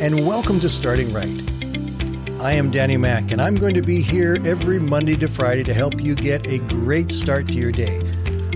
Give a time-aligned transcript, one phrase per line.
[0.00, 1.42] and welcome to Starting Right.
[2.40, 5.74] I am Danny Mack, and I'm going to be here every Monday to Friday to
[5.74, 8.00] help you get a great start to your day.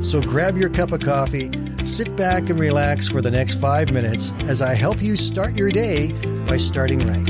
[0.04, 1.50] So grab your cup of coffee,
[1.85, 5.72] sit back, and relax for the next five minutes as I help you start your
[5.72, 6.12] day
[6.46, 7.29] by starting right.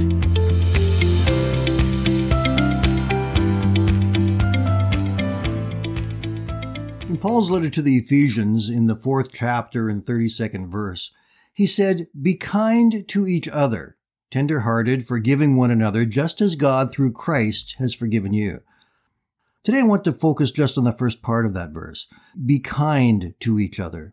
[7.08, 11.12] In Paul's letter to the Ephesians, in the fourth chapter and 32nd verse,
[11.56, 13.96] he said, Be kind to each other,
[14.30, 18.60] tender hearted, forgiving one another, just as God through Christ has forgiven you.
[19.64, 22.08] Today I want to focus just on the first part of that verse.
[22.44, 24.12] Be kind to each other.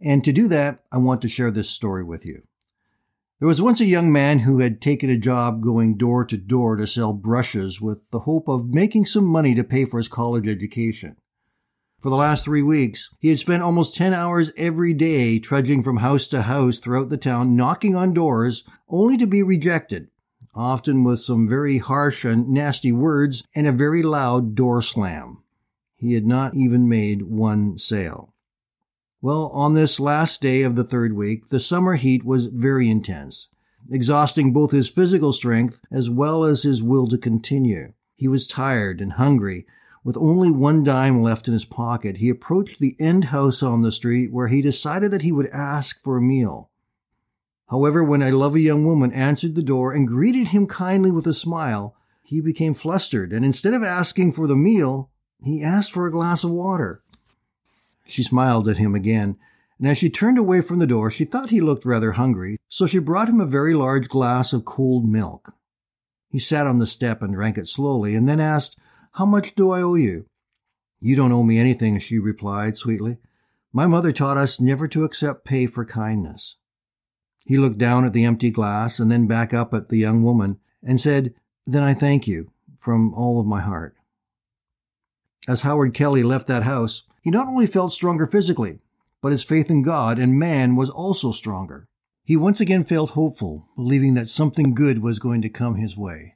[0.00, 2.42] And to do that, I want to share this story with you.
[3.40, 6.76] There was once a young man who had taken a job going door to door
[6.76, 10.46] to sell brushes with the hope of making some money to pay for his college
[10.46, 11.16] education.
[12.04, 15.96] For the last three weeks, he had spent almost 10 hours every day trudging from
[15.96, 20.08] house to house throughout the town, knocking on doors, only to be rejected,
[20.54, 25.42] often with some very harsh and nasty words and a very loud door slam.
[25.96, 28.34] He had not even made one sale.
[29.22, 33.48] Well, on this last day of the third week, the summer heat was very intense,
[33.90, 37.94] exhausting both his physical strength as well as his will to continue.
[38.14, 39.64] He was tired and hungry,
[40.04, 43.90] with only one dime left in his pocket, he approached the end house on the
[43.90, 46.70] street where he decided that he would ask for a meal.
[47.70, 51.32] However, when a lovely young woman answered the door and greeted him kindly with a
[51.32, 55.10] smile, he became flustered, and instead of asking for the meal,
[55.42, 57.02] he asked for a glass of water.
[58.06, 59.36] She smiled at him again,
[59.78, 62.86] and as she turned away from the door, she thought he looked rather hungry, so
[62.86, 65.54] she brought him a very large glass of cold milk.
[66.30, 68.78] He sat on the step and drank it slowly, and then asked,
[69.14, 70.26] how much do I owe you?
[70.98, 73.18] You don't owe me anything, she replied sweetly.
[73.72, 76.56] My mother taught us never to accept pay for kindness.
[77.46, 80.58] He looked down at the empty glass and then back up at the young woman
[80.82, 81.32] and said,
[81.64, 82.50] Then I thank you
[82.80, 83.94] from all of my heart.
[85.46, 88.80] As Howard Kelly left that house, he not only felt stronger physically,
[89.22, 91.86] but his faith in God and man was also stronger.
[92.24, 96.33] He once again felt hopeful, believing that something good was going to come his way.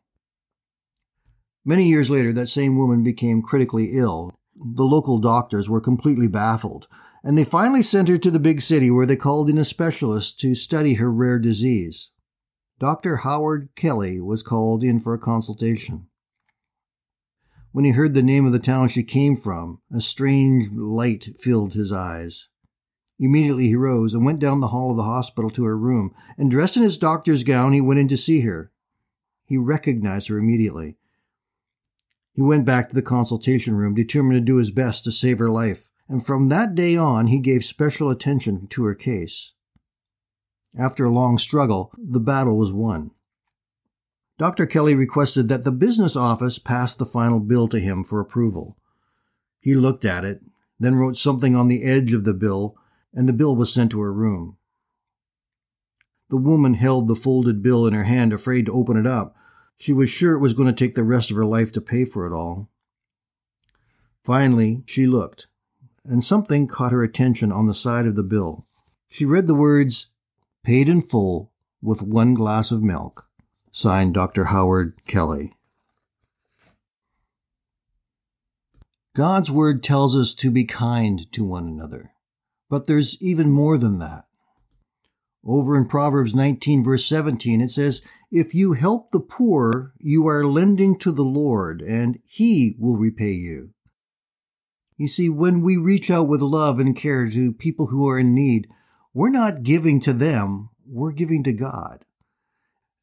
[1.69, 4.41] Many years later, that same woman became critically ill.
[4.57, 6.89] The local doctors were completely baffled,
[7.23, 10.41] and they finally sent her to the big city where they called in a specialist
[10.41, 12.11] to study her rare disease.
[12.81, 13.17] Dr.
[13.17, 16.07] Howard Kelly was called in for a consultation.
[17.73, 21.75] When he heard the name of the town she came from, a strange light filled
[21.75, 22.49] his eyes.
[23.21, 26.51] Immediately he rose and went down the hall of the hospital to her room, and
[26.51, 28.73] dressed in his doctor's gown, he went in to see her.
[29.45, 30.97] He recognized her immediately.
[32.39, 35.51] He went back to the consultation room, determined to do his best to save her
[35.51, 39.55] life, and from that day on he gave special attention to her case.
[40.79, 43.11] After a long struggle, the battle was won.
[44.39, 44.67] Dr.
[44.67, 48.77] Kelly requested that the business office pass the final bill to him for approval.
[49.59, 50.41] He looked at it,
[50.79, 52.77] then wrote something on the edge of the bill,
[53.13, 54.57] and the bill was sent to her room.
[56.31, 59.35] The woman held the folded bill in her hand, afraid to open it up,
[59.79, 62.05] she was sure it was going to take the rest of her life to pay
[62.05, 62.69] for it all.
[64.25, 65.47] Finally, she looked,
[66.05, 68.67] and something caught her attention on the side of the bill.
[69.09, 70.11] She read the words,
[70.65, 73.27] paid in full with one glass of milk,
[73.73, 74.47] signed Dr.
[74.47, 75.55] Howard Kelly.
[79.15, 82.13] God's word tells us to be kind to one another,
[82.69, 84.28] but there's even more than that.
[85.49, 90.45] Over in Proverbs 19 verse 17, it says, if you help the poor, you are
[90.45, 93.73] lending to the Lord, and He will repay you.
[94.99, 98.35] You see, when we reach out with love and care to people who are in
[98.35, 98.69] need,
[99.15, 102.05] we're not giving to them, we're giving to God.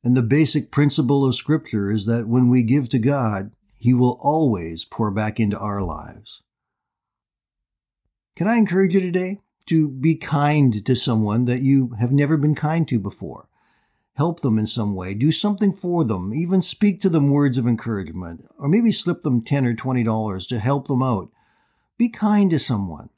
[0.03, 4.19] And the basic principle of Scripture is that when we give to God, He will
[4.21, 6.43] always pour back into our lives.
[8.35, 12.55] Can I encourage you today to be kind to someone that you have never been
[12.55, 13.47] kind to before?
[14.15, 17.67] help them in some way, do something for them, even speak to them words of
[17.67, 21.29] encouragement, or maybe slip them 10 or $20 to help them out.
[21.97, 23.09] Be kind to someone.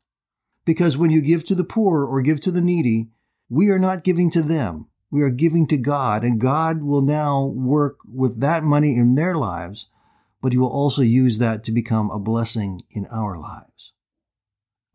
[0.65, 3.09] Because when you give to the poor or give to the needy,
[3.49, 4.87] we are not giving to them.
[5.09, 9.35] We are giving to God, and God will now work with that money in their
[9.35, 9.89] lives,
[10.41, 13.93] but He will also use that to become a blessing in our lives.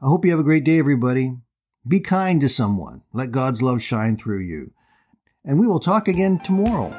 [0.02, 1.36] I hope you have a great day, everybody.
[1.86, 3.02] Be kind to someone.
[3.12, 4.72] Let God's love shine through you
[5.44, 6.90] and we will talk again tomorrow.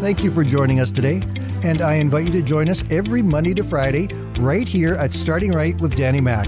[0.00, 1.22] Thank you for joining us today,
[1.62, 4.08] and I invite you to join us every Monday to Friday
[4.38, 6.46] right here at Starting Right with Danny Mack.